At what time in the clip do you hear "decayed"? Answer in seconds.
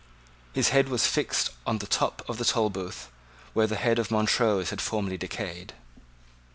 5.19-5.73